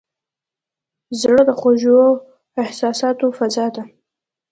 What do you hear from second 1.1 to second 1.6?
زړه د